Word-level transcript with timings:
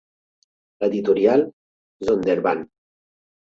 Editorial 0.87 1.45
Zondervan. 2.11 2.67